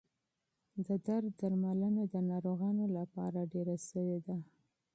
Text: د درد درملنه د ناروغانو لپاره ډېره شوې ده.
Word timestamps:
د 0.85 0.87
درد 1.07 1.31
درملنه 1.39 2.03
د 2.13 2.15
ناروغانو 2.29 2.85
لپاره 2.97 3.49
ډېره 3.53 3.75
شوې 3.89 4.17
ده. 4.27 4.37